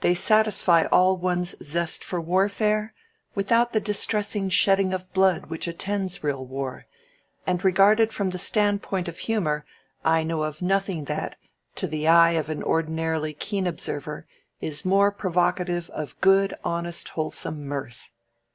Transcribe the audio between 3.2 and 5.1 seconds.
without the distressing shedding